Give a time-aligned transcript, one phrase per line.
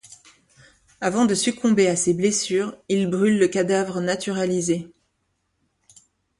[0.99, 4.89] Avant de succomber à ses blessures, il brûle le cadavre naturalisé.